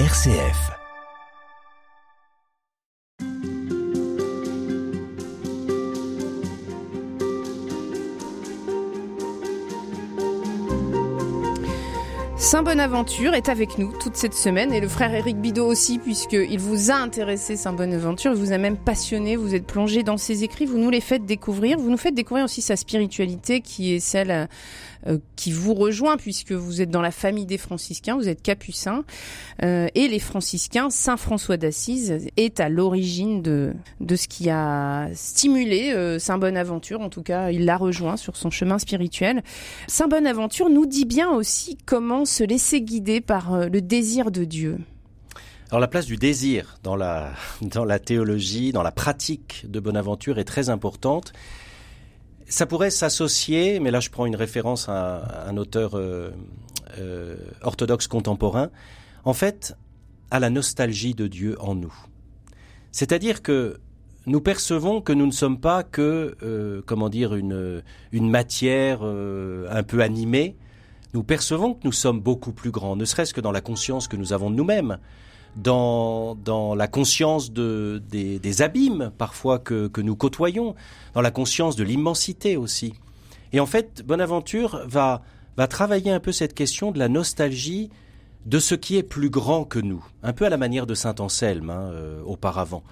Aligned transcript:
RCF. 0.00 0.72
Saint 12.36 12.62
Bonaventure 12.64 13.34
est 13.34 13.48
avec 13.48 13.78
nous 13.78 13.92
toute 13.92 14.16
cette 14.16 14.34
semaine 14.34 14.72
et 14.72 14.80
le 14.80 14.88
frère 14.88 15.14
Éric 15.14 15.38
Bidot 15.40 15.66
aussi 15.66 15.98
puisqu'il 15.98 16.58
vous 16.58 16.90
a 16.90 16.94
intéressé 16.94 17.56
Saint 17.56 17.72
Bonaventure, 17.72 18.32
il 18.32 18.38
vous 18.38 18.52
a 18.52 18.58
même 18.58 18.76
passionné, 18.76 19.36
vous 19.36 19.54
êtes 19.54 19.66
plongé 19.66 20.02
dans 20.02 20.16
ses 20.16 20.42
écrits, 20.44 20.66
vous 20.66 20.78
nous 20.78 20.90
les 20.90 21.00
faites 21.00 21.24
découvrir, 21.24 21.78
vous 21.78 21.90
nous 21.90 21.96
faites 21.96 22.14
découvrir 22.14 22.44
aussi 22.44 22.62
sa 22.62 22.76
spiritualité 22.76 23.60
qui 23.60 23.94
est 23.94 24.00
celle 24.00 24.30
euh, 24.30 24.46
qui 25.36 25.52
vous 25.52 25.74
rejoint 25.74 26.16
puisque 26.16 26.52
vous 26.52 26.80
êtes 26.80 26.90
dans 26.90 27.02
la 27.02 27.10
famille 27.10 27.46
des 27.46 27.58
franciscains, 27.58 28.16
vous 28.16 28.28
êtes 28.28 28.42
capucin 28.42 29.04
euh, 29.62 29.88
et 29.94 30.08
les 30.08 30.18
franciscains, 30.18 30.90
Saint 30.90 31.16
François 31.16 31.56
d'Assise 31.56 32.28
est 32.36 32.60
à 32.60 32.68
l'origine 32.68 33.42
de, 33.42 33.74
de 34.00 34.16
ce 34.16 34.28
qui 34.28 34.50
a 34.50 35.08
stimulé 35.14 35.92
euh, 35.92 36.18
Saint 36.18 36.38
Bonaventure, 36.38 37.00
en 37.00 37.10
tout 37.10 37.22
cas 37.22 37.50
il 37.50 37.64
l'a 37.64 37.76
rejoint 37.76 38.16
sur 38.16 38.36
son 38.36 38.50
chemin 38.50 38.78
spirituel. 38.78 39.42
Saint 39.86 40.08
Bonaventure 40.08 40.70
nous 40.70 40.86
dit 40.86 41.04
bien 41.04 41.30
aussi 41.30 41.76
comment 41.86 42.24
se 42.24 42.44
laisser 42.44 42.80
guider 42.80 43.20
par 43.20 43.54
euh, 43.54 43.66
le 43.66 43.80
désir 43.80 44.30
de 44.30 44.44
Dieu 44.44 44.78
alors 45.70 45.80
la 45.80 45.88
place 45.88 46.06
du 46.06 46.16
désir 46.16 46.78
dans 46.84 46.94
la, 46.94 47.32
dans 47.62 47.84
la 47.84 47.98
théologie, 47.98 48.70
dans 48.70 48.84
la 48.84 48.92
pratique 48.92 49.64
de 49.68 49.80
Bonaventure 49.80 50.38
est 50.38 50.44
très 50.44 50.68
importante. 50.68 51.32
Ça 52.46 52.66
pourrait 52.66 52.90
s'associer, 52.90 53.80
mais 53.80 53.90
là 53.90 54.00
je 54.00 54.10
prends 54.10 54.26
une 54.26 54.36
référence 54.36 54.88
à, 54.88 55.48
un 55.48 55.56
auteur 55.56 55.94
euh, 55.94 56.30
euh, 56.98 57.36
orthodoxe 57.62 58.06
contemporain, 58.06 58.70
en 59.24 59.34
fait 59.34 59.74
à 60.30 60.40
la 60.40 60.50
nostalgie 60.50 61.14
de 61.14 61.26
Dieu 61.26 61.56
en 61.60 61.74
nous. 61.74 61.94
C'est-à-dire 62.92 63.42
que 63.42 63.78
nous 64.26 64.40
percevons 64.40 65.00
que 65.00 65.12
nous 65.12 65.26
ne 65.26 65.32
sommes 65.32 65.60
pas 65.60 65.82
que, 65.82 66.82
comment 66.86 67.08
dire, 67.08 67.34
une, 67.34 67.82
une 68.10 68.30
matière 68.30 69.02
un 69.02 69.82
peu 69.82 70.00
animée, 70.00 70.56
nous 71.12 71.22
percevons 71.22 71.74
que 71.74 71.80
nous 71.84 71.92
sommes 71.92 72.20
beaucoup 72.20 72.52
plus 72.52 72.72
grands, 72.72 72.96
ne 72.96 73.04
serait-ce 73.04 73.32
que 73.32 73.40
dans 73.40 73.52
la 73.52 73.60
conscience 73.60 74.08
que 74.08 74.16
nous 74.16 74.32
avons 74.32 74.50
de 74.50 74.56
nous-mêmes, 74.56 74.98
dans, 75.56 76.34
dans 76.34 76.74
la 76.74 76.88
conscience 76.88 77.52
de, 77.52 78.02
des, 78.10 78.38
des 78.38 78.62
abîmes 78.62 79.12
parfois 79.18 79.58
que, 79.58 79.86
que 79.88 80.00
nous 80.00 80.16
côtoyons, 80.16 80.74
dans 81.14 81.20
la 81.20 81.30
conscience 81.30 81.76
de 81.76 81.84
l'immensité 81.84 82.56
aussi. 82.56 82.94
Et 83.52 83.60
en 83.60 83.66
fait, 83.66 84.02
Bonaventure 84.04 84.82
va, 84.86 85.22
va 85.56 85.66
travailler 85.66 86.10
un 86.10 86.20
peu 86.20 86.32
cette 86.32 86.54
question 86.54 86.90
de 86.90 86.98
la 86.98 87.08
nostalgie 87.08 87.90
de 88.46 88.58
ce 88.58 88.74
qui 88.74 88.96
est 88.96 89.02
plus 89.02 89.30
grand 89.30 89.64
que 89.64 89.78
nous, 89.78 90.04
un 90.22 90.32
peu 90.32 90.44
à 90.44 90.50
la 90.50 90.56
manière 90.56 90.86
de 90.86 90.94
Saint 90.94 91.14
Anselme 91.18 91.70
hein, 91.70 91.90
euh, 91.92 92.20
auparavant. 92.24 92.82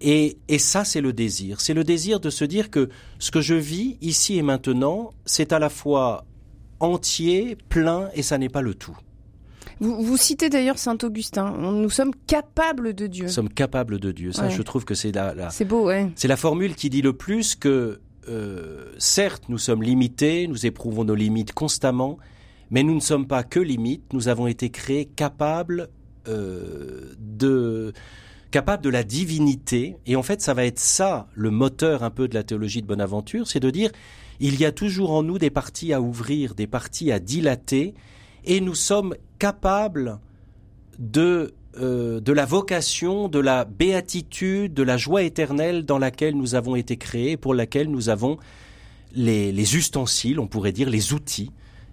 Et, 0.00 0.38
et 0.48 0.58
ça, 0.58 0.84
c'est 0.84 1.00
le 1.00 1.12
désir. 1.12 1.60
C'est 1.60 1.74
le 1.74 1.84
désir 1.84 2.20
de 2.20 2.30
se 2.30 2.44
dire 2.44 2.70
que 2.70 2.88
ce 3.18 3.30
que 3.30 3.40
je 3.40 3.54
vis 3.54 3.96
ici 4.00 4.36
et 4.36 4.42
maintenant, 4.42 5.12
c'est 5.24 5.52
à 5.52 5.58
la 5.58 5.70
fois 5.70 6.24
entier, 6.80 7.56
plein, 7.68 8.10
et 8.14 8.22
ça 8.22 8.38
n'est 8.38 8.50
pas 8.50 8.60
le 8.60 8.74
tout. 8.74 8.96
Vous, 9.80 10.02
vous 10.02 10.16
citez 10.16 10.48
d'ailleurs 10.48 10.78
Saint 10.78 10.96
Augustin. 11.02 11.52
Nous 11.58 11.90
sommes 11.90 12.12
capables 12.26 12.94
de 12.94 13.06
Dieu. 13.06 13.24
Nous 13.26 13.30
sommes 13.30 13.48
capables 13.50 13.98
de 14.00 14.10
Dieu. 14.12 14.32
Ça, 14.32 14.44
Ouais. 14.44 14.50
je 14.50 14.62
trouve 14.62 14.84
que 14.84 14.94
c'est 14.94 15.12
la, 15.12 15.34
la- 15.34 15.50
C'est 15.50 15.64
beau, 15.66 15.86
ouais. 15.86 16.10
c'est 16.16 16.28
la 16.28 16.36
formule 16.36 16.74
qui 16.74 16.88
dit 16.90 17.02
le 17.02 17.12
plus 17.12 17.54
que, 17.54 18.00
euh, 18.28 18.92
certes, 18.98 19.44
nous 19.48 19.58
sommes 19.58 19.82
limités, 19.82 20.46
nous 20.48 20.64
éprouvons 20.66 21.04
nos 21.04 21.14
limites 21.14 21.52
constamment, 21.52 22.18
mais 22.70 22.82
nous 22.82 22.94
ne 22.94 23.00
sommes 23.00 23.26
pas 23.26 23.42
que 23.44 23.60
limites. 23.60 24.12
Nous 24.12 24.28
avons 24.28 24.46
été 24.46 24.70
créés 24.70 25.04
capables 25.04 25.88
euh, 26.28 27.12
de 27.18 27.92
capables 28.50 28.82
de 28.82 28.88
la 28.90 29.04
divinité. 29.04 29.96
Et 30.06 30.16
en 30.16 30.22
fait, 30.22 30.40
ça 30.40 30.54
va 30.54 30.64
être 30.64 30.78
ça 30.78 31.28
le 31.34 31.50
moteur 31.50 32.02
un 32.02 32.10
peu 32.10 32.26
de 32.28 32.34
la 32.34 32.42
théologie 32.42 32.80
de 32.80 32.86
Bonaventure, 32.86 33.46
c'est 33.46 33.60
de 33.60 33.70
dire 33.70 33.90
il 34.40 34.58
y 34.58 34.64
a 34.64 34.72
toujours 34.72 35.12
en 35.12 35.22
nous 35.22 35.38
des 35.38 35.50
parties 35.50 35.92
à 35.92 36.00
ouvrir, 36.00 36.54
des 36.54 36.66
parties 36.66 37.12
à 37.12 37.18
dilater, 37.18 37.94
et 38.46 38.60
nous 38.60 38.74
sommes 38.74 39.14
capables 39.38 40.18
de 40.98 41.54
euh, 41.78 42.20
de 42.20 42.32
la 42.32 42.46
vocation, 42.46 43.28
de 43.28 43.38
la 43.38 43.66
béatitude, 43.66 44.72
de 44.72 44.82
la 44.82 44.96
joie 44.96 45.24
éternelle 45.24 45.84
dans 45.84 45.98
laquelle 45.98 46.34
nous 46.34 46.54
avons 46.54 46.74
été 46.74 46.96
créés, 46.96 47.36
pour 47.36 47.52
laquelle 47.52 47.90
nous 47.90 48.08
avons 48.08 48.38
les, 49.12 49.52
les 49.52 49.76
ustensiles, 49.76 50.40
on 50.40 50.46
pourrait 50.46 50.72
dire 50.72 50.88
les 50.88 51.12
outils, 51.12 51.50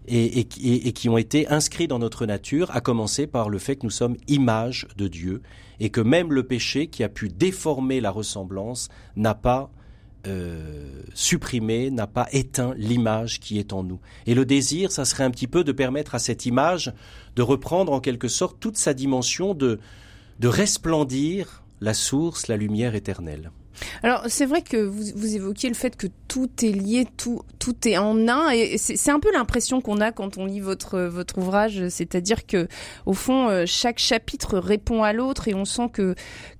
et 0.07 0.45
qui 0.45 1.09
ont 1.09 1.17
été 1.17 1.49
inscrits 1.49 1.87
dans 1.87 1.99
notre 1.99 2.25
nature, 2.25 2.71
à 2.73 2.79
commencer 2.79 3.27
par 3.27 3.49
le 3.49 3.57
fait 3.57 3.75
que 3.75 3.85
nous 3.85 3.89
sommes 3.89 4.15
image 4.27 4.87
de 4.95 5.09
Dieu, 5.09 5.41
et 5.81 5.89
que 5.89 6.01
même 6.01 6.31
le 6.31 6.43
péché 6.43 6.87
qui 6.87 7.03
a 7.03 7.09
pu 7.09 7.27
déformer 7.27 7.99
la 7.99 8.11
ressemblance 8.11 8.87
n'a 9.17 9.35
pas 9.35 9.69
euh, 10.27 10.92
supprimé, 11.13 11.91
n'a 11.91 12.07
pas 12.07 12.27
éteint 12.31 12.73
l'image 12.77 13.39
qui 13.39 13.59
est 13.59 13.73
en 13.73 13.83
nous. 13.83 13.99
Et 14.25 14.33
le 14.33 14.45
désir, 14.45 14.91
ça 14.91 15.05
serait 15.05 15.23
un 15.23 15.31
petit 15.31 15.47
peu 15.47 15.63
de 15.63 15.71
permettre 15.71 16.15
à 16.15 16.19
cette 16.19 16.45
image 16.45 16.93
de 17.35 17.41
reprendre 17.41 17.91
en 17.91 17.99
quelque 17.99 18.27
sorte 18.27 18.59
toute 18.59 18.77
sa 18.77 18.93
dimension 18.93 19.53
de, 19.53 19.79
de 20.39 20.47
resplendir 20.47 21.63
la 21.81 21.93
source, 21.93 22.47
la 22.47 22.57
lumière 22.57 22.95
éternelle. 22.95 23.51
Alors 24.03 24.23
c'est 24.27 24.45
vrai 24.45 24.61
que 24.61 24.77
vous, 24.77 25.03
vous 25.15 25.35
évoquiez 25.35 25.69
le 25.69 25.75
fait 25.75 25.95
que 25.95 26.07
tout 26.27 26.49
est 26.63 26.71
lié, 26.71 27.07
tout 27.17 27.41
tout 27.59 27.87
est 27.87 27.97
en 27.97 28.27
un, 28.27 28.49
et 28.51 28.77
c'est 28.77 29.11
un 29.11 29.19
peu 29.19 29.31
l'impression 29.31 29.81
qu'on 29.81 30.01
a 30.01 30.11
quand 30.11 30.37
on 30.37 30.45
lit 30.45 30.59
votre 30.59 30.99
votre 30.99 31.37
ouvrage, 31.37 31.87
c'est-à-dire 31.89 32.45
que 32.45 32.67
au 33.05 33.13
fond 33.13 33.49
euh, 33.49 33.63
chaque 33.65 33.99
chapitre 33.99 34.57
répond 34.57 35.03
à 35.03 35.13
l'autre, 35.13 35.47
et 35.47 35.53
on 35.53 35.65
sent 35.65 35.89
que 35.91 36.15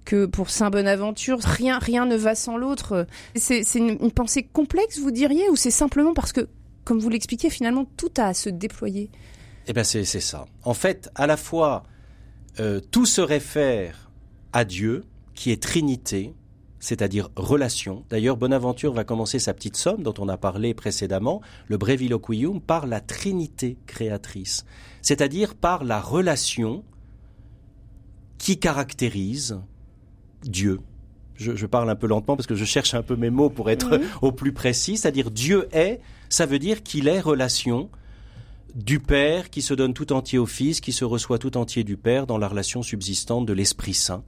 que 0.06 0.26
pour 0.26 0.50
Saint 0.50 0.70
Bonaventure 0.70 1.40
rien 1.40 1.80
rien 1.80 2.06
ne 2.06 2.16
va 2.16 2.36
sans 2.36 2.58
l'autre. 2.58 3.08
C'est 3.36 3.64
une, 3.76 4.12
pensée 4.12 4.44
complexe, 4.44 5.00
vous 5.00 5.12
diriez, 5.12 5.50
ou 5.50 5.56
c'est 5.56 5.72
simplement 5.72 6.14
parce 6.14 6.34
que 6.34 6.48
comme 6.84 7.00
vous 7.00 7.10
l'expliquez, 7.10 7.50
finalement 7.50 7.86
tout 7.98 8.12
a 8.18 8.28
à 8.28 8.34
se 8.34 8.50
déployer? 8.50 9.10
Eh 9.68 9.74
bien, 9.74 9.84
c'est 9.84 10.04
c'est 10.04 10.20
ça. 10.20 10.46
En 10.64 10.74
fait, 10.74 11.10
à 11.16 11.28
la 11.28 11.38
fois, 11.38 11.84
euh, 12.60 12.80
tout 12.92 13.06
se 13.06 13.22
réfère 13.22 14.12
à 14.52 14.66
Dieu, 14.66 15.06
qui 15.34 15.52
est 15.52 15.62
Trinité, 15.62 16.34
c'est-à-dire 16.84 17.30
relation. 17.38 18.04
D'ailleurs, 18.10 18.36
Bonaventure 18.36 18.92
va 18.92 19.06
commencer 19.06 19.40
sa 19.40 19.54
petite 19.54 19.78
somme 19.78 20.04
dont 20.04 20.14
on 20.20 20.28
a 20.28 20.36
parlé 20.36 20.74
précédemment, 20.74 21.42
le 21.70 21.78
Breviloquium, 21.78 22.60
par 22.60 22.88
la 22.88 23.00
Trinité 23.00 23.78
créatrice, 23.88 24.66
c'est-à-dire 25.02 25.56
par 25.56 25.86
la 25.86 26.02
relation 26.02 26.84
qui 28.38 28.60
caractérise 28.60 29.62
Dieu. 30.44 30.82
Je, 31.36 31.56
je 31.56 31.66
parle 31.66 31.90
un 31.90 31.96
peu 31.96 32.08
lentement 32.08 32.36
parce 32.36 32.48
que 32.48 32.56
je 32.56 32.66
cherche 32.66 32.94
un 32.94 33.02
peu 33.02 33.16
mes 33.16 33.30
mots 33.30 33.50
pour 33.50 33.70
être 33.70 34.02
au 34.22 34.34
plus 34.34 34.52
précis, 34.52 34.98
c'est-à-dire 34.98 35.32
Dieu 35.32 35.70
est, 35.72 36.02
ça 36.28 36.46
veut 36.46 36.60
dire 36.60 36.84
qu'il 36.84 37.08
est 37.08 37.22
relation 37.22 37.90
du 38.76 39.00
Père 39.00 39.50
qui 39.50 39.62
se 39.62 39.74
donne 39.74 39.94
tout 39.94 40.12
entier 40.12 40.38
au 40.38 40.46
Fils, 40.46 40.82
qui 40.82 40.92
se 40.92 41.06
reçoit 41.06 41.40
tout 41.40 41.56
entier 41.56 41.86
du 41.86 41.96
Père 41.96 42.28
dans 42.28 42.38
la 42.38 42.50
relation 42.50 42.84
subsistante 42.84 43.46
de 43.46 43.54
l'Esprit 43.54 43.94
Saint. 43.94 44.26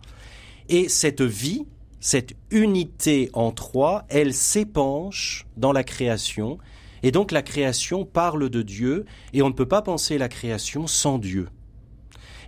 Et 0.70 0.88
cette 0.88 1.22
vie, 1.22 1.66
cette 2.00 2.34
unité 2.52 3.30
en 3.34 3.52
trois, 3.52 4.06
elle 4.10 4.34
s'épanche 4.34 5.46
dans 5.58 5.72
la 5.72 5.84
création, 5.84 6.58
et 7.04 7.12
donc 7.12 7.32
la 7.32 7.42
création 7.42 8.06
parle 8.06 8.50
de 8.50 8.62
Dieu, 8.62 9.06
et 9.34 9.42
on 9.42 9.50
ne 9.50 9.54
peut 9.54 9.68
pas 9.68 9.82
penser 9.82 10.18
la 10.18 10.30
création 10.30 10.88
sans 10.88 11.18
Dieu. 11.18 11.50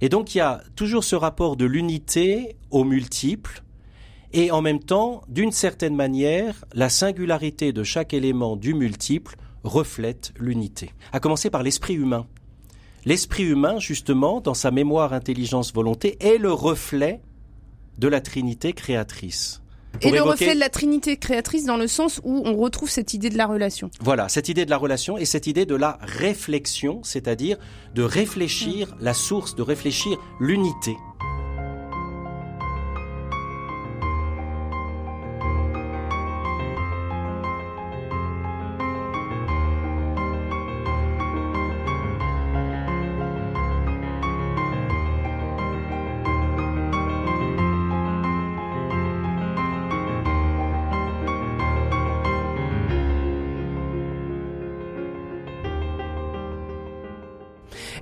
Et 0.01 0.09
donc 0.09 0.35
il 0.35 0.39
y 0.39 0.41
a 0.41 0.61
toujours 0.75 1.03
ce 1.03 1.15
rapport 1.15 1.57
de 1.57 1.65
l'unité 1.65 2.55
au 2.71 2.83
multiple, 2.83 3.63
et 4.33 4.51
en 4.51 4.61
même 4.61 4.79
temps, 4.79 5.21
d'une 5.29 5.51
certaine 5.51 5.95
manière, 5.95 6.65
la 6.73 6.89
singularité 6.89 7.71
de 7.71 7.83
chaque 7.83 8.13
élément 8.13 8.55
du 8.55 8.73
multiple 8.73 9.35
reflète 9.63 10.33
l'unité. 10.37 10.91
À 11.11 11.19
commencer 11.19 11.49
par 11.49 11.63
l'esprit 11.63 11.95
humain. 11.95 12.27
L'esprit 13.05 13.43
humain, 13.43 13.79
justement, 13.79 14.41
dans 14.41 14.53
sa 14.53 14.69
mémoire, 14.69 15.13
intelligence, 15.13 15.73
volonté, 15.73 16.17
est 16.19 16.37
le 16.37 16.51
reflet 16.51 17.21
de 17.97 18.07
la 18.07 18.21
Trinité 18.21 18.73
créatrice. 18.73 19.61
Et 20.01 20.11
le 20.11 20.21
reflet 20.21 20.53
de 20.53 20.59
la 20.59 20.69
Trinité 20.69 21.17
créatrice 21.17 21.65
dans 21.65 21.77
le 21.77 21.87
sens 21.87 22.21
où 22.23 22.43
on 22.45 22.55
retrouve 22.55 22.89
cette 22.89 23.13
idée 23.13 23.29
de 23.29 23.37
la 23.37 23.47
relation. 23.47 23.89
Voilà, 24.01 24.29
cette 24.29 24.49
idée 24.49 24.65
de 24.65 24.69
la 24.69 24.77
relation 24.77 25.17
et 25.17 25.25
cette 25.25 25.47
idée 25.47 25.65
de 25.65 25.75
la 25.75 25.97
réflexion, 26.01 27.01
c'est-à-dire 27.03 27.57
de 27.95 28.03
réfléchir 28.03 28.95
la 28.99 29.13
source, 29.13 29.55
de 29.55 29.63
réfléchir 29.63 30.17
l'unité. 30.39 30.95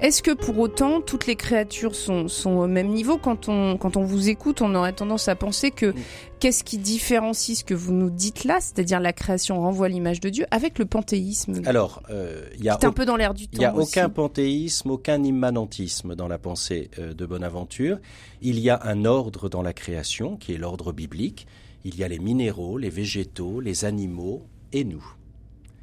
Est-ce 0.06 0.22
que 0.22 0.30
pour 0.30 0.60
autant 0.60 1.02
toutes 1.02 1.26
les 1.26 1.36
créatures 1.36 1.96
sont, 1.96 2.28
sont 2.28 2.58
au 2.58 2.68
même 2.68 2.90
niveau? 2.90 3.18
Quand 3.18 3.50
on, 3.50 3.76
quand 3.76 3.98
on 3.98 4.04
vous 4.04 4.30
écoute, 4.30 4.62
on 4.62 4.76
aurait 4.76 4.94
tendance 4.94 5.28
à 5.30 5.36
penser 5.36 5.72
que 5.72 5.96
qu'est-ce 6.40 6.64
qui 6.64 6.78
différencie 6.78 7.58
ce 7.58 7.64
que 7.64 7.74
vous 7.74 7.92
nous 7.92 8.12
dites 8.12 8.44
là, 8.44 8.60
c'est-à-dire 8.60 9.00
la 9.00 9.14
création 9.14 9.60
renvoie 9.60 9.90
l'image 9.90 10.20
de 10.20 10.30
Dieu, 10.30 10.46
avec 10.52 10.78
le 10.78 10.86
panthéisme? 10.86 11.60
Alors, 11.66 12.04
euh, 12.12 12.48
y 12.60 12.70
a 12.70 12.78
un 12.80 12.92
peu 12.92 13.06
dans 13.06 13.16
l'air 13.16 13.34
du 13.34 13.48
temps. 13.48 13.54
Il 13.54 13.60
n'y 13.62 13.66
a 13.66 13.76
aucun 13.76 14.10
panthéisme, 14.10 14.92
aucun 14.92 15.24
immanentisme 15.24 16.14
dans 16.14 16.28
la 16.28 16.38
pensée 16.38 16.92
euh, 17.00 17.16
de 17.16 17.26
Bonaventure. 17.26 17.98
Il 18.44 18.60
y 18.60 18.70
a 18.70 18.80
un 18.84 19.06
ordre 19.06 19.50
dans 19.50 19.64
la 19.64 19.74
création 19.74 20.38
qui 20.38 20.54
est 20.54 20.60
l'ordre 20.60 20.92
biblique. 20.94 21.48
Il 21.84 21.98
y 21.98 22.04
a 22.04 22.08
les 22.08 22.20
minéraux, 22.20 22.78
les 22.78 22.92
végétaux, 22.92 23.60
les 23.60 23.86
animaux 23.86 24.46
et 24.72 24.84
nous. 24.84 25.16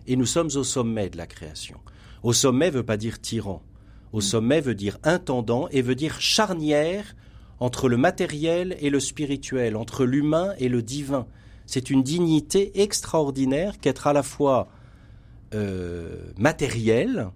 Et 0.07 0.15
nous 0.15 0.27
sommes 0.27 0.51
au 0.55 0.63
sommet 0.63 1.11
de 1.11 1.17
la 1.17 1.27
création. 1.27 1.81
Au 2.23 2.33
sommet 2.33 2.71
veut 2.71 2.85
pas 2.85 2.97
dire 2.97 3.21
tyran. 3.21 3.63
Au 4.13 4.19
mm. 4.19 4.23
sommet 4.23 4.61
veut 4.61 4.75
dire 4.75 4.99
intendant 5.03 5.69
et 5.71 5.83
veut 5.83 5.95
dire 5.95 6.21
charnière 6.21 7.15
entre 7.61 7.89
le 7.89 7.97
matériel 7.97 8.77
et 8.81 8.91
le 8.91 9.01
spirituel, 9.01 9.77
entre 9.77 10.05
l'humain 10.05 10.53
et 10.59 10.69
le 10.69 10.83
divin. 10.83 11.27
C'est 11.67 11.91
une 11.91 12.03
dignité 12.03 12.83
extraordinaire 12.83 13.79
qu'être 13.79 14.07
à 14.07 14.13
la 14.13 14.23
fois 14.23 14.69
euh, 15.55 16.33
matériel, 16.37 17.29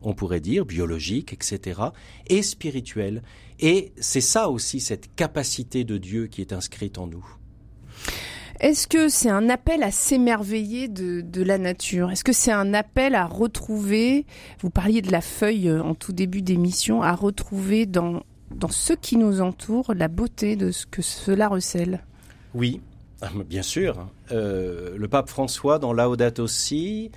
on 0.00 0.14
pourrait 0.14 0.40
dire, 0.40 0.64
biologique, 0.64 1.32
etc., 1.32 1.80
et 2.28 2.42
spirituel. 2.42 3.22
Et 3.60 3.92
c'est 3.98 4.20
ça 4.20 4.48
aussi, 4.48 4.80
cette 4.80 5.14
capacité 5.14 5.84
de 5.84 5.98
Dieu 5.98 6.28
qui 6.28 6.40
est 6.40 6.52
inscrite 6.52 6.98
en 6.98 7.06
nous. 7.06 7.26
Est-ce 8.60 8.88
que 8.88 9.08
c'est 9.08 9.30
un 9.30 9.48
appel 9.48 9.84
à 9.84 9.92
s'émerveiller 9.92 10.88
de, 10.88 11.42
la 11.42 11.58
nature? 11.58 12.10
Est-ce 12.10 12.24
que 12.24 12.32
c'est 12.32 12.50
un 12.50 12.74
appel 12.74 13.14
à 13.14 13.24
retrouver, 13.24 14.26
vous 14.60 14.70
parliez 14.70 15.00
de 15.00 15.12
la 15.12 15.20
feuille 15.20 15.68
euh, 15.68 15.80
en 15.80 15.94
tout 15.94 16.12
début 16.12 16.42
d'émission, 16.42 17.00
à 17.02 17.12
retrouver 17.12 17.86
dans, 17.86 18.24
dans 18.50 18.68
ce 18.68 18.94
qui 18.94 19.16
nous 19.16 19.40
entoure 19.40 19.94
la 19.94 20.08
beauté 20.08 20.56
de 20.56 20.72
ce 20.72 20.86
que 20.86 21.02
cela 21.02 21.46
recèle? 21.46 22.02
Oui, 22.52 22.80
ah, 23.20 23.30
bien 23.48 23.62
sûr. 23.62 24.08
Euh, 24.32 24.96
le 24.96 25.08
pape 25.08 25.28
François, 25.28 25.78
dans 25.78 25.92
Laudato 25.92 26.48
Si, 26.48 27.12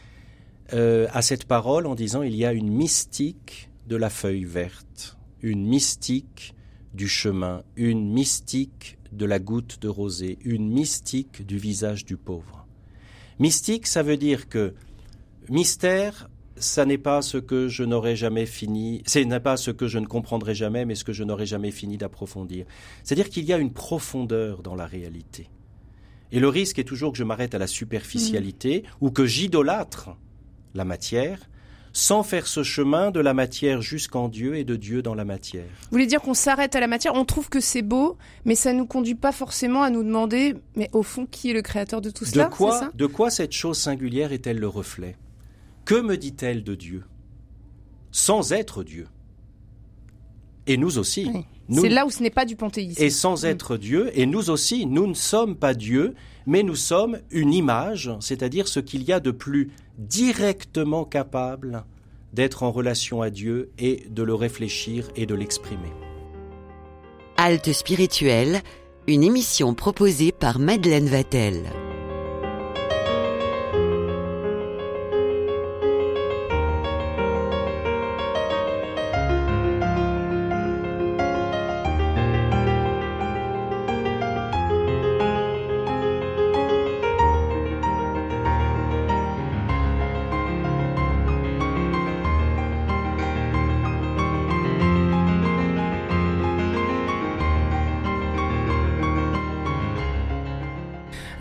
euh, 0.74 1.08
a 1.12 1.24
cette 1.24 1.46
parole 1.46 1.88
en 1.88 1.96
disant 1.96 2.22
il 2.22 2.36
y 2.36 2.46
a 2.46 2.54
une 2.54 2.70
mystique 2.70 3.72
de 3.88 3.96
la 3.96 4.12
feuille 4.12 4.46
verte, 4.46 5.18
une 5.42 5.66
mystique 5.66 6.54
du 6.94 7.08
chemin, 7.08 7.64
une 7.76 8.12
mystique 8.14 9.00
de 9.12 9.26
la 9.26 9.40
goutte 9.40 9.80
de 9.82 9.88
rosée, 9.88 10.38
une 10.44 10.70
mystique 10.70 11.46
du 11.46 11.58
visage 11.58 12.06
du 12.06 12.18
pauvre. 12.18 12.66
Mystique, 13.40 13.88
ça 13.88 14.04
veut 14.04 14.18
dire 14.18 14.50
que 14.50 14.74
mystère, 15.50 16.30
ça 16.56 16.86
n'est 16.86 16.98
pas 16.98 17.22
ce 17.22 17.38
que 17.38 17.68
je 17.68 17.84
n'aurais 17.84 18.16
jamais 18.16 18.46
fini, 18.46 19.04
ce 19.06 19.20
n'est 19.20 19.40
pas 19.40 19.58
ce 19.58 19.72
que 19.72 19.88
je 19.88 20.00
ne 20.00 20.06
comprendrai 20.06 20.56
jamais, 20.56 20.86
mais 20.86 20.96
ce 20.96 21.04
que 21.04 21.14
je 21.14 21.24
n'aurais 21.24 21.46
jamais 21.46 21.72
fini 21.72 21.98
d'approfondir. 21.98 22.66
C'est-à-dire 23.04 23.30
qu'il 23.30 23.46
y 23.46 23.54
a 23.54 23.58
une 23.58 23.74
profondeur 23.74 24.62
dans 24.62 24.76
la 24.76 24.86
réalité. 24.86 25.50
Et 26.32 26.40
le 26.40 26.48
risque 26.48 26.80
est 26.80 26.84
toujours 26.84 27.12
que 27.12 27.18
je 27.18 27.24
m'arrête 27.24 27.56
à 27.56 27.58
la 27.58 27.68
superficialité 27.68 28.84
mmh. 28.84 29.06
ou 29.06 29.12
que 29.12 29.26
j'idolâtre 29.26 30.12
la 30.74 30.86
matière 30.86 31.50
sans 31.94 32.24
faire 32.24 32.48
ce 32.48 32.64
chemin 32.64 33.12
de 33.12 33.20
la 33.20 33.34
matière 33.34 33.82
jusqu'en 33.82 34.30
Dieu 34.30 34.56
et 34.56 34.64
de 34.64 34.76
Dieu 34.76 35.02
dans 35.02 35.16
la 35.16 35.26
matière. 35.26 35.66
Vous 35.84 35.90
voulez 35.92 36.06
dire 36.06 36.22
qu'on 36.22 36.34
s'arrête 36.34 36.76
à 36.76 36.80
la 36.80 36.88
matière, 36.88 37.16
on 37.16 37.26
trouve 37.26 37.50
que 37.50 37.60
c'est 37.60 37.82
beau, 37.82 38.18
mais 38.46 38.56
ça 38.56 38.74
ne 38.74 38.80
nous 38.80 38.86
conduit 38.86 39.16
pas 39.16 39.32
forcément 39.32 39.84
à 39.84 39.90
nous 39.90 40.04
demander, 40.04 40.56
mais 40.76 40.90
au 40.94 41.04
fond, 41.04 41.26
qui 41.26 41.50
est 41.50 41.54
le 41.54 41.62
créateur 41.62 42.02
de 42.02 42.10
tout 42.10 42.26
cela 42.26 42.46
de 42.46 42.54
quoi, 42.54 42.90
de 42.94 43.06
quoi 43.06 43.30
cette 43.30 43.52
chose 43.52 43.78
singulière 43.78 44.32
est-elle 44.32 44.60
le 44.60 44.68
reflet? 44.68 45.18
Que 45.86 46.00
me 46.00 46.18
dit-elle 46.18 46.64
de 46.64 46.76
Dieu? 46.76 47.04
Sans 48.12 48.54
être 48.54 48.84
Dieu. 48.84 49.08
Et 50.68 50.78
nous 50.78 50.98
aussi. 50.98 51.30
C'est 51.70 51.90
là 51.90 52.06
où 52.06 52.10
ce 52.10 52.22
n'est 52.22 52.30
pas 52.30 52.46
du 52.46 52.56
panthéisme. 52.56 53.02
Et 53.02 53.10
sans 53.10 53.44
mm. 53.44 53.48
être 53.48 53.78
Dieu, 53.78 54.12
et 54.14 54.26
nous 54.26 54.50
aussi, 54.50 54.86
nous 54.86 55.08
ne 55.08 55.14
sommes 55.14 55.56
pas 55.56 55.74
Dieu, 55.74 56.16
mais 56.46 56.64
nous 56.64 56.76
sommes 56.76 57.20
une 57.30 57.54
image, 57.54 58.12
c'est-à-dire 58.20 58.68
ce 58.68 58.80
qu'il 58.80 59.04
y 59.04 59.14
a 59.14 59.20
de 59.20 59.32
plus 59.32 59.72
directement 59.98 61.06
capable 61.06 61.86
d'être 62.34 62.64
en 62.64 62.72
relation 62.72 63.22
à 63.22 63.30
Dieu 63.30 63.72
et 63.78 64.06
de 64.10 64.24
le 64.24 64.34
réfléchir 64.34 65.10
et 65.16 65.26
de 65.26 65.36
l'exprimer. 65.36 65.92
Halte 67.38 67.74
spirituelle, 67.74 68.62
une 69.08 69.24
émission 69.24 69.74
proposée 69.74 70.32
par 70.32 70.60
Madeleine 70.60 71.08
Vatel. 71.08 71.64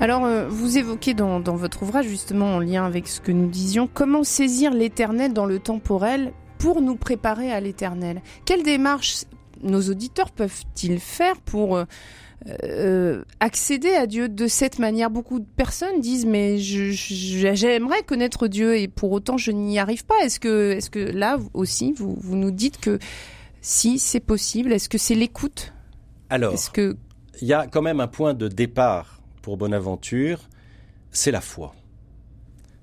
Alors, 0.01 0.25
euh, 0.25 0.49
vous 0.49 0.79
évoquez 0.79 1.13
dans, 1.13 1.41
votre 1.43 1.83
ouvrage, 1.83 2.07
justement 2.07 2.55
en 2.55 2.59
lien 2.59 2.87
avec 2.87 3.07
ce 3.07 3.21
que 3.21 3.33
nous 3.33 3.49
disions, 3.49 3.87
comment 3.93 4.25
saisir 4.25 4.73
l'éternel 4.73 5.35
dans 5.35 5.45
le 5.45 5.59
temporel 5.59 6.33
pour 6.57 6.81
nous 6.81 6.97
préparer 6.97 7.53
à 7.53 7.61
l'éternel. 7.61 8.23
Quelle 8.47 8.63
démarche 8.63 9.25
nos 9.63 9.83
auditeurs 9.91 10.31
peuvent-ils 10.31 11.01
faire 11.01 11.37
pour 11.43 11.77
euh, 11.77 11.85
euh, 12.65 13.25
accéder 13.41 13.91
à 13.91 14.07
Dieu 14.07 14.31
de 14.31 14.47
cette 14.47 14.79
manière? 14.79 15.11
Beaucoup 15.11 15.39
de 15.39 15.45
personnes 15.45 16.01
disent 16.01 16.25
mais 16.25 16.57
j'aimerais 16.57 18.03
connaître 18.03 18.49
Dieu 18.49 18.79
et 18.79 18.89
pour 18.89 19.13
autant 19.13 19.37
je 19.37 19.51
n'y 19.51 19.79
arrive 19.79 20.07
pas. 20.07 20.17
Est-ce 20.23 20.41
que, 20.41 20.99
là 21.13 21.37
aussi 21.53 21.93
vous, 21.93 22.17
vous 22.19 22.37
nous 22.37 22.51
dites 22.51 22.81
que 22.81 22.99
si 23.61 23.99
c'est 23.99 24.21
possible 24.21 24.73
Est-ce 24.73 24.89
que 24.89 24.97
c'est 24.97 25.15
l'écoute? 25.15 25.75
Alors, 26.31 26.55
que 26.73 26.97
il 27.43 27.49
y 27.49 27.53
a 27.53 27.67
quand 27.67 27.83
même 27.83 28.01
un 28.01 28.07
point 28.07 28.33
de 28.33 28.49
départ 28.49 29.20
pour 29.43 29.57
Bonaventure, 29.57 30.41
c'est 31.11 31.31
la 31.31 31.41
foi. 31.41 31.75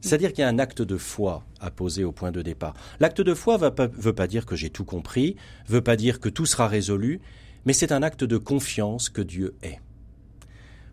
C'est-à-dire 0.02 0.32
qu'il 0.32 0.42
y 0.42 0.46
a 0.46 0.48
un 0.48 0.60
acte 0.60 0.82
de 0.82 0.98
foi 0.98 1.44
à 1.60 1.72
poser 1.72 2.04
au 2.04 2.12
point 2.12 2.32
de 2.32 2.42
départ. 2.42 2.74
L'acte 3.00 3.22
de 3.22 3.34
foi 3.34 3.58
ne 3.58 3.88
veut 4.00 4.14
pas 4.14 4.28
dire 4.28 4.46
que 4.46 4.56
j'ai 4.56 4.70
tout 4.70 4.86
compris, 4.86 5.36
ne 5.68 5.74
veut 5.74 5.82
pas 5.82 5.96
dire 5.96 6.20
que 6.20 6.30
tout 6.30 6.46
sera 6.46 6.68
résolu, 6.68 7.20
mais 7.66 7.74
c'est 7.74 7.92
un 7.92 8.04
acte 8.04 8.24
de 8.24 8.38
confiance 8.38 9.10
que 9.10 9.22
Dieu 9.22 9.56
est. 9.64 9.80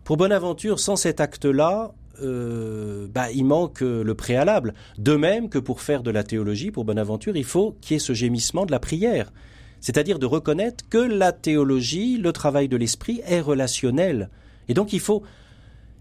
Pour 0.03 0.17
Bonaventure, 0.17 0.79
sans 0.79 0.95
cet 0.95 1.19
acte-là, 1.19 1.93
euh, 2.21 3.07
bah, 3.13 3.31
il 3.31 3.45
manque 3.45 3.81
le 3.81 4.13
préalable. 4.13 4.73
De 4.97 5.15
même 5.15 5.49
que 5.49 5.59
pour 5.59 5.81
faire 5.81 6.03
de 6.03 6.11
la 6.11 6.23
théologie, 6.23 6.71
pour 6.71 6.85
Bonaventure, 6.85 7.35
il 7.35 7.43
faut 7.43 7.75
qu'il 7.81 7.95
y 7.95 7.97
ait 7.97 7.99
ce 7.99 8.13
gémissement 8.13 8.65
de 8.65 8.71
la 8.71 8.79
prière. 8.79 9.31
C'est-à-dire 9.81 10.19
de 10.19 10.25
reconnaître 10.25 10.87
que 10.89 10.97
la 10.97 11.31
théologie, 11.31 12.17
le 12.17 12.31
travail 12.31 12.67
de 12.67 12.77
l'esprit, 12.77 13.21
est 13.25 13.41
relationnel. 13.41 14.29
Et 14.67 14.73
donc 14.73 14.93
il 14.93 14.99
faut 14.99 15.23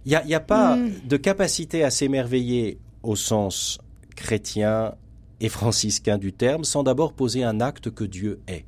il 0.06 0.20
n'y 0.26 0.34
a, 0.34 0.40
pas 0.40 0.76
mm. 0.76 0.92
de 1.06 1.16
capacité 1.16 1.82
à 1.84 1.90
s'émerveiller 1.90 2.78
au 3.02 3.16
sens 3.16 3.78
chrétien 4.16 4.94
et 5.40 5.48
franciscain 5.48 6.18
du 6.18 6.32
terme 6.32 6.64
sans 6.64 6.82
d'abord 6.82 7.12
poser 7.12 7.44
un 7.44 7.60
acte 7.60 7.90
que 7.90 8.04
Dieu 8.04 8.40
est. 8.48 8.64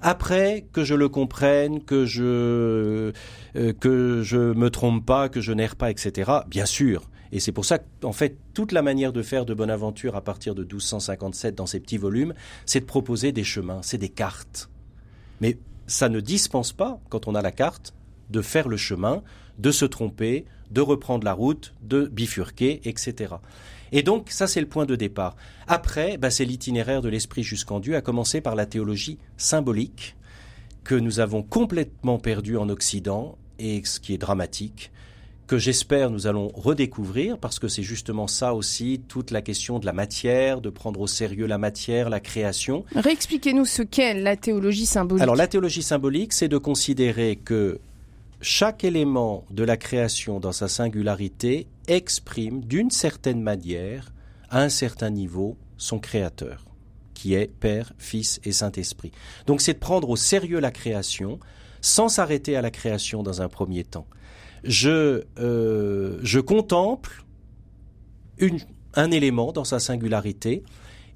Après, 0.00 0.66
que 0.72 0.84
je 0.84 0.94
le 0.94 1.08
comprenne, 1.08 1.82
que 1.82 2.06
je 2.06 3.12
euh, 3.56 3.72
que 3.80 4.22
je 4.22 4.52
me 4.52 4.70
trompe 4.70 5.04
pas, 5.04 5.28
que 5.28 5.40
je 5.40 5.52
n'erre 5.52 5.74
pas, 5.74 5.90
etc. 5.90 6.30
Bien 6.46 6.66
sûr. 6.66 7.10
Et 7.32 7.40
c'est 7.40 7.52
pour 7.52 7.64
ça 7.64 7.78
qu'en 7.78 8.12
fait, 8.12 8.38
toute 8.54 8.72
la 8.72 8.82
manière 8.82 9.12
de 9.12 9.22
faire 9.22 9.44
de 9.44 9.54
Bonaventure 9.54 10.16
à 10.16 10.22
partir 10.22 10.54
de 10.54 10.62
1257 10.62 11.54
dans 11.54 11.66
ces 11.66 11.80
petits 11.80 11.98
volumes, 11.98 12.32
c'est 12.64 12.80
de 12.80 12.86
proposer 12.86 13.32
des 13.32 13.44
chemins, 13.44 13.80
c'est 13.82 13.98
des 13.98 14.08
cartes. 14.08 14.70
Mais 15.40 15.58
ça 15.86 16.08
ne 16.08 16.20
dispense 16.20 16.72
pas, 16.72 17.00
quand 17.10 17.28
on 17.28 17.34
a 17.34 17.42
la 17.42 17.52
carte, 17.52 17.92
de 18.30 18.40
faire 18.40 18.68
le 18.68 18.76
chemin, 18.76 19.22
de 19.58 19.70
se 19.70 19.84
tromper, 19.84 20.44
de 20.70 20.80
reprendre 20.80 21.24
la 21.24 21.32
route, 21.32 21.74
de 21.82 22.06
bifurquer, 22.06 22.80
etc. 22.84 23.34
Et 23.92 24.02
donc, 24.02 24.30
ça, 24.30 24.46
c'est 24.46 24.60
le 24.60 24.68
point 24.68 24.86
de 24.86 24.96
départ. 24.96 25.36
Après, 25.66 26.18
bah, 26.18 26.30
c'est 26.30 26.44
l'itinéraire 26.44 27.02
de 27.02 27.08
l'esprit 27.08 27.42
jusqu'en 27.42 27.80
Dieu, 27.80 27.96
à 27.96 28.00
commencer 28.00 28.40
par 28.40 28.54
la 28.54 28.66
théologie 28.66 29.18
symbolique, 29.36 30.16
que 30.84 30.94
nous 30.94 31.20
avons 31.20 31.42
complètement 31.42 32.18
perdue 32.18 32.56
en 32.56 32.68
Occident, 32.68 33.36
et 33.58 33.82
ce 33.84 33.98
qui 33.98 34.14
est 34.14 34.18
dramatique, 34.18 34.90
que 35.46 35.58
j'espère 35.58 36.10
nous 36.10 36.26
allons 36.26 36.48
redécouvrir, 36.54 37.38
parce 37.38 37.58
que 37.58 37.68
c'est 37.68 37.82
justement 37.82 38.26
ça 38.26 38.54
aussi, 38.54 39.00
toute 39.08 39.30
la 39.30 39.40
question 39.40 39.78
de 39.78 39.86
la 39.86 39.94
matière, 39.94 40.60
de 40.60 40.68
prendre 40.68 41.00
au 41.00 41.06
sérieux 41.06 41.46
la 41.46 41.58
matière, 41.58 42.10
la 42.10 42.20
création. 42.20 42.84
Réexpliquez-nous 42.94 43.64
ce 43.64 43.82
qu'est 43.82 44.14
la 44.14 44.36
théologie 44.36 44.86
symbolique. 44.86 45.22
Alors, 45.22 45.36
la 45.36 45.48
théologie 45.48 45.82
symbolique, 45.82 46.34
c'est 46.34 46.48
de 46.48 46.58
considérer 46.58 47.36
que 47.36 47.80
chaque 48.40 48.84
élément 48.84 49.44
de 49.50 49.64
la 49.64 49.76
création 49.76 50.38
dans 50.38 50.52
sa 50.52 50.68
singularité 50.68 51.66
exprime 51.88 52.64
d'une 52.64 52.90
certaine 52.90 53.42
manière, 53.42 54.12
à 54.50 54.62
un 54.62 54.68
certain 54.68 55.10
niveau, 55.10 55.56
son 55.76 55.98
créateur, 55.98 56.64
qui 57.14 57.34
est 57.34 57.48
Père, 57.48 57.92
Fils 57.98 58.40
et 58.44 58.52
Saint-Esprit. 58.52 59.12
Donc 59.46 59.60
c'est 59.60 59.74
de 59.74 59.78
prendre 59.78 60.08
au 60.08 60.16
sérieux 60.16 60.60
la 60.60 60.70
création 60.70 61.40
sans 61.80 62.08
s'arrêter 62.08 62.56
à 62.56 62.62
la 62.62 62.70
création 62.70 63.22
dans 63.22 63.42
un 63.42 63.48
premier 63.48 63.84
temps. 63.84 64.06
Je, 64.64 65.24
euh, 65.38 66.18
je 66.22 66.40
contemple 66.40 67.24
un 68.94 69.10
élément 69.10 69.52
dans 69.52 69.64
sa 69.64 69.80
singularité 69.80 70.62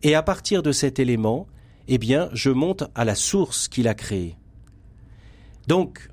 et 0.02 0.14
à 0.14 0.22
partir 0.22 0.62
de 0.62 0.72
cet 0.72 0.98
élément, 0.98 1.46
eh 1.88 1.98
bien, 1.98 2.28
je 2.32 2.50
monte 2.50 2.84
à 2.94 3.04
la 3.04 3.14
source 3.14 3.68
qu'il 3.68 3.88
a 3.88 3.94
créé. 3.94 4.36
Donc, 5.68 6.08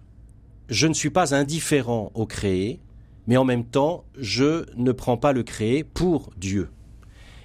je 0.69 0.87
ne 0.87 0.93
suis 0.93 1.09
pas 1.09 1.33
indifférent 1.33 2.11
au 2.13 2.25
créé, 2.25 2.79
mais 3.27 3.37
en 3.37 3.43
même 3.43 3.65
temps, 3.65 4.05
je 4.17 4.65
ne 4.75 4.91
prends 4.91 5.17
pas 5.17 5.33
le 5.33 5.43
créé 5.43 5.83
pour 5.83 6.31
Dieu. 6.37 6.69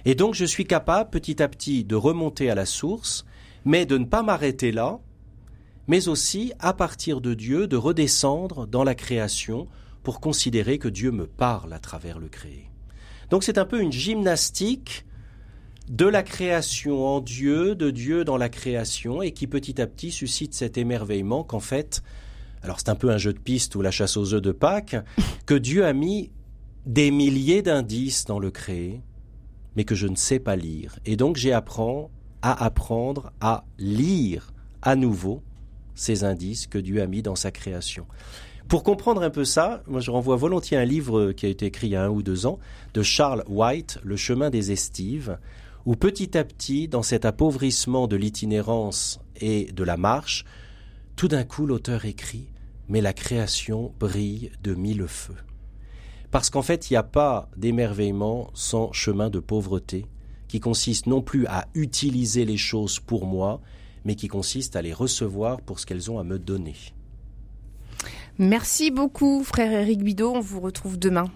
Et 0.05 0.15
donc, 0.15 0.35
je 0.35 0.45
suis 0.45 0.65
capable 0.65 1.09
petit 1.09 1.41
à 1.41 1.47
petit 1.47 1.83
de 1.83 1.95
remonter 1.95 2.49
à 2.49 2.55
la 2.55 2.65
source, 2.65 3.25
mais 3.65 3.85
de 3.85 3.97
ne 3.97 4.05
pas 4.05 4.21
m'arrêter 4.21 4.71
là, 4.71 4.99
mais 5.87 6.07
aussi, 6.07 6.53
à 6.59 6.73
partir 6.73 7.19
de 7.21 7.33
Dieu, 7.33 7.67
de 7.67 7.77
redescendre 7.77 8.67
dans 8.67 8.83
la 8.83 8.95
création 8.95 9.67
pour 10.03 10.19
considérer 10.19 10.77
que 10.77 10.87
Dieu 10.87 11.11
me 11.11 11.25
parle 11.25 11.73
à 11.73 11.79
travers 11.79 12.19
le 12.19 12.27
créé. 12.27 12.69
Donc 13.31 13.43
c'est 13.43 13.57
un 13.57 13.65
peu 13.65 13.81
une 13.81 13.91
gymnastique 13.91 15.05
de 15.89 16.05
la 16.05 16.23
création 16.23 17.05
en 17.05 17.21
Dieu, 17.21 17.75
de 17.75 17.89
Dieu 17.89 18.23
dans 18.23 18.37
la 18.37 18.49
création, 18.49 19.21
et 19.21 19.31
qui 19.31 19.47
petit 19.47 19.81
à 19.81 19.87
petit 19.87 20.11
suscite 20.11 20.53
cet 20.53 20.77
émerveillement 20.77 21.43
qu'en 21.43 21.59
fait, 21.59 22.03
alors 22.65 22.79
c'est 22.79 22.89
un 22.89 22.95
peu 22.95 23.11
un 23.11 23.19
jeu 23.19 23.31
de 23.31 23.37
piste 23.37 23.75
ou 23.75 23.83
la 23.83 23.91
chasse 23.91 24.17
aux 24.17 24.33
œufs 24.33 24.41
de 24.41 24.51
Pâques, 24.51 24.95
que 25.45 25.53
Dieu 25.53 25.85
a 25.85 25.93
mis 25.93 26.31
des 26.87 27.11
milliers 27.11 27.61
d'indices 27.61 28.25
dans 28.25 28.39
le 28.39 28.49
créé, 28.49 29.01
mais 29.75 29.83
que 29.83 29.93
je 29.93 30.07
ne 30.07 30.15
sais 30.15 30.39
pas 30.39 30.55
lire. 30.55 30.97
Et 31.05 31.15
donc 31.15 31.37
j'ai 31.37 31.53
apprends 31.53 32.09
à 32.41 32.65
apprendre 32.65 33.31
à 33.39 33.65
lire 33.77 34.51
à 34.81 34.95
nouveau 34.95 35.43
ces 35.93 36.23
indices 36.23 36.65
que 36.65 36.79
Dieu 36.79 37.03
a 37.03 37.07
mis 37.07 37.21
dans 37.21 37.35
sa 37.35 37.51
création. 37.51 38.07
Pour 38.67 38.81
comprendre 38.81 39.21
un 39.21 39.29
peu 39.29 39.45
ça, 39.45 39.83
moi 39.85 40.01
je 40.01 40.09
renvoie 40.09 40.35
volontiers 40.35 40.77
un 40.77 40.85
livre 40.85 41.33
qui 41.33 41.45
a 41.45 41.49
été 41.49 41.67
écrit 41.67 41.87
il 41.87 41.91
y 41.91 41.95
a 41.95 42.05
un 42.05 42.09
ou 42.09 42.23
deux 42.23 42.47
ans 42.47 42.57
de 42.95 43.03
Charles 43.03 43.43
White, 43.47 43.99
Le 44.03 44.15
chemin 44.15 44.49
des 44.49 44.71
estives, 44.71 45.37
où 45.85 45.95
petit 45.95 46.35
à 46.35 46.43
petit, 46.43 46.87
dans 46.87 47.03
cet 47.03 47.25
appauvrissement 47.25 48.07
de 48.07 48.15
l'itinérance 48.15 49.19
et 49.39 49.65
de 49.71 49.83
la 49.83 49.97
marche, 49.97 50.45
tout 51.15 51.27
d'un 51.27 51.43
coup 51.43 51.67
l'auteur 51.67 52.05
écrit 52.05 52.47
Mais 52.87 53.01
la 53.01 53.13
création 53.13 53.93
brille 53.99 54.51
de 54.61 54.73
mille 54.75 55.07
feux. 55.07 55.37
Parce 56.31 56.49
qu'en 56.49 56.61
fait, 56.61 56.89
il 56.89 56.93
n'y 56.93 56.97
a 56.97 57.03
pas 57.03 57.49
d'émerveillement 57.55 58.49
sans 58.53 58.91
chemin 58.91 59.29
de 59.29 59.39
pauvreté, 59.39 60.05
qui 60.47 60.59
consiste 60.59 61.07
non 61.07 61.21
plus 61.21 61.47
à 61.47 61.67
utiliser 61.73 62.45
les 62.45 62.57
choses 62.57 62.99
pour 62.99 63.25
moi, 63.25 63.61
mais 64.03 64.15
qui 64.15 64.27
consiste 64.27 64.75
à 64.75 64.81
les 64.81 64.93
recevoir 64.93 65.61
pour 65.61 65.79
ce 65.79 65.85
qu'elles 65.85 66.11
ont 66.11 66.19
à 66.19 66.23
me 66.23 66.37
donner. 66.37 66.75
Merci 68.37 68.91
beaucoup, 68.91 69.43
frère 69.43 69.71
Eric 69.71 70.03
Bidot. 70.03 70.33
On 70.35 70.41
vous 70.41 70.59
retrouve 70.59 70.99
demain. 70.99 71.31